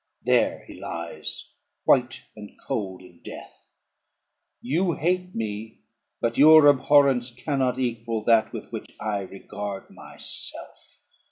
[0.23, 1.53] There he lies,
[1.83, 3.69] white and cold in death.
[4.59, 5.81] You hate me;
[6.19, 10.97] but your abhorrence cannot equal that with which I regard myself.